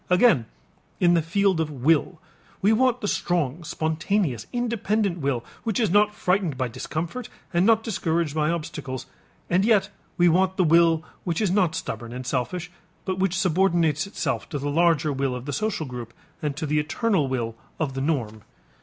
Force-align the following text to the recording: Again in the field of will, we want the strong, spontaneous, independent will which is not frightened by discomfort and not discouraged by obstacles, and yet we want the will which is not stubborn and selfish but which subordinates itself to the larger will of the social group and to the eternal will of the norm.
Again 0.09 0.47
in 0.99 1.13
the 1.13 1.21
field 1.21 1.59
of 1.59 1.69
will, 1.69 2.19
we 2.59 2.73
want 2.73 3.01
the 3.01 3.07
strong, 3.07 3.63
spontaneous, 3.63 4.47
independent 4.51 5.19
will 5.19 5.45
which 5.63 5.79
is 5.79 5.91
not 5.91 6.15
frightened 6.15 6.57
by 6.57 6.69
discomfort 6.69 7.29
and 7.53 7.67
not 7.67 7.83
discouraged 7.83 8.33
by 8.33 8.49
obstacles, 8.49 9.05
and 9.47 9.63
yet 9.63 9.91
we 10.17 10.27
want 10.27 10.57
the 10.57 10.63
will 10.63 11.03
which 11.23 11.39
is 11.39 11.51
not 11.51 11.75
stubborn 11.75 12.13
and 12.13 12.25
selfish 12.25 12.71
but 13.05 13.19
which 13.19 13.37
subordinates 13.37 14.07
itself 14.07 14.49
to 14.49 14.57
the 14.57 14.71
larger 14.71 15.13
will 15.13 15.35
of 15.35 15.45
the 15.45 15.53
social 15.53 15.85
group 15.85 16.15
and 16.41 16.57
to 16.57 16.65
the 16.65 16.79
eternal 16.79 17.27
will 17.27 17.55
of 17.79 17.93
the 17.93 18.01
norm. 18.01 18.41